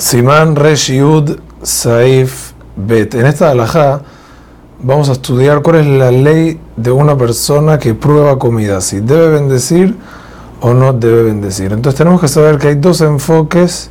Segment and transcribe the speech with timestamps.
[0.00, 3.14] Simán Resh Yud Saif Bet.
[3.14, 4.00] En esta alajá
[4.82, 9.28] vamos a estudiar cuál es la ley de una persona que prueba comida, si debe
[9.28, 9.94] bendecir
[10.62, 11.72] o no debe bendecir.
[11.72, 13.90] Entonces tenemos que saber que hay dos enfoques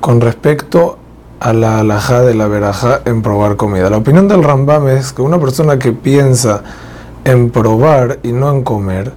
[0.00, 0.98] con respecto
[1.38, 3.90] a la alajá de la verajá en probar comida.
[3.90, 6.64] La opinión del Rambam es que una persona que piensa
[7.22, 9.12] en probar y no en comer,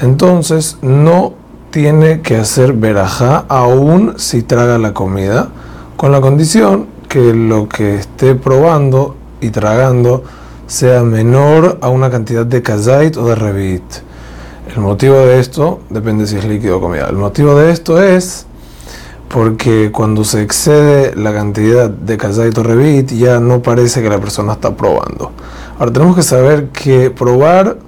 [0.00, 1.34] entonces no
[1.70, 5.48] tiene que hacer verajá aún si traga la comida,
[5.96, 10.24] con la condición que lo que esté probando y tragando
[10.66, 13.82] sea menor a una cantidad de kazait o de revit.
[14.74, 17.08] El motivo de esto depende si es líquido o comida.
[17.08, 18.46] El motivo de esto es
[19.28, 24.18] porque cuando se excede la cantidad de kazait o revit ya no parece que la
[24.18, 25.32] persona está probando.
[25.78, 27.78] Ahora tenemos que saber que probar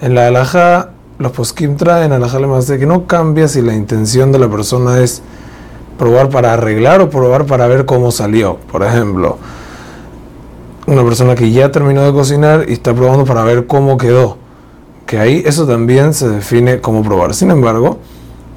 [0.00, 3.74] en la alajá los poskim traen a la más de que no cambia si la
[3.74, 5.22] intención de la persona es
[5.98, 8.58] probar para arreglar o probar para ver cómo salió.
[8.70, 9.38] Por ejemplo,
[10.86, 14.36] una persona que ya terminó de cocinar y está probando para ver cómo quedó.
[15.06, 17.34] Que ahí eso también se define como probar.
[17.34, 17.98] Sin embargo,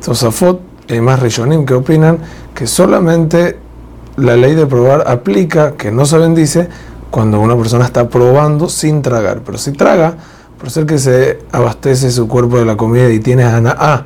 [0.04, 2.20] Tosafot y más Rishonim que opinan
[2.54, 3.58] que solamente
[4.18, 6.68] la ley de probar aplica, que no se bendice,
[7.10, 9.42] cuando una persona está probando sin tragar.
[9.46, 10.18] Pero si traga,
[10.60, 14.04] por ser que se abastece su cuerpo de la comida y tiene A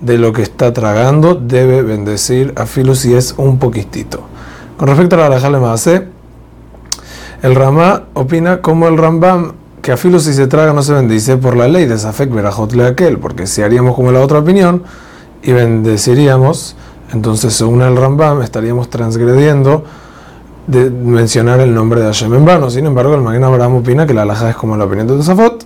[0.00, 4.20] de lo que está tragando, debe bendecir a Filu si es un poquitito.
[4.76, 6.08] Con respecto a la alajale Maase,
[7.42, 11.36] el Ramá opina como el Rambam que a Filu si se traga no se bendice
[11.36, 14.82] por la ley de Safek Berajot aquel, porque si haríamos como la otra opinión
[15.42, 16.76] y bendeciríamos,
[17.12, 19.84] entonces según el Rambam estaríamos transgrediendo
[20.66, 22.70] de mencionar el nombre de Hashem en vano.
[22.70, 25.64] Sin embargo, el Magna Abraham opina que la alhaja es como la opinión de Tosafot.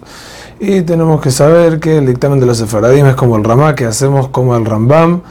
[0.58, 3.86] Y tenemos que saber que el dictamen de los Sefaradim es como el Ramá, que
[3.86, 5.22] hacemos como el Rambam,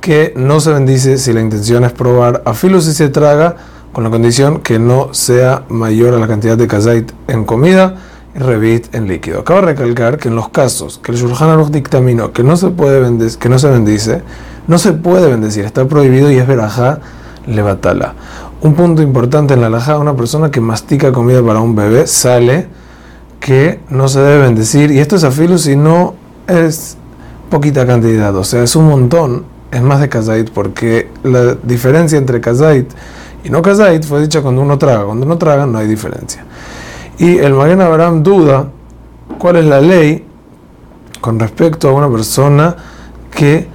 [0.00, 3.56] que no se bendice si la intención es probar a filo si se traga,
[3.92, 7.96] con la condición que no sea mayor a la cantidad de kazait en comida
[8.34, 9.40] y revit en líquido.
[9.40, 12.68] Acabo de recalcar que en los casos que el Shulchan Aruch dictaminó que no se
[12.68, 13.00] puede
[13.38, 14.22] que no se bendice,
[14.68, 17.00] no se puede bendecir, está prohibido y es verajá
[17.46, 18.14] levatala.
[18.62, 22.66] Un punto importante en la alhaja, una persona que mastica comida para un bebé sale
[23.40, 26.14] que no se debe bendecir, y esto es afilo si no
[26.46, 26.98] es
[27.48, 32.42] poquita cantidad, o sea, es un montón, es más de kazait, porque la diferencia entre
[32.42, 32.86] kazait
[33.44, 36.44] y no kazait fue dicha cuando uno traga, cuando uno traga no hay diferencia.
[37.16, 38.68] Y el Magen Abraham duda
[39.38, 40.26] cuál es la ley
[41.22, 42.76] con respecto a una persona
[43.30, 43.66] que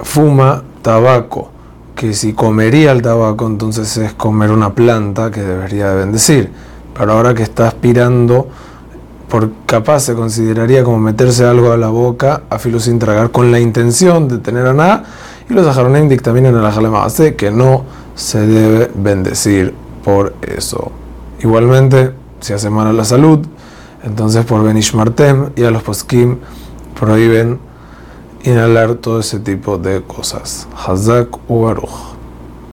[0.00, 1.59] fuma tabaco
[2.00, 6.50] que si comería el tabaco, entonces es comer una planta que debería de bendecir.
[6.96, 8.48] Pero ahora que está aspirando,
[9.28, 13.52] por capaz se consideraría como meterse algo a la boca a filo sin tragar con
[13.52, 15.04] la intención de tener a nada.
[15.50, 17.84] Y los ajaronim dictaminan en la jalemase que no
[18.14, 20.92] se debe bendecir por eso.
[21.42, 23.40] Igualmente, si hace mal a la salud,
[24.04, 26.38] entonces por Benishmartem y a los poskim
[26.98, 27.58] prohíben
[28.42, 30.66] inhalar todo ese tipo de cosas.
[30.74, 32.19] Hazak u Baruch.